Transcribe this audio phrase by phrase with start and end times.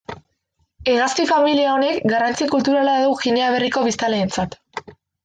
[0.93, 4.57] Hegazti-familia honek garrantzi kulturala du Ginea Berriko biztanleentzat.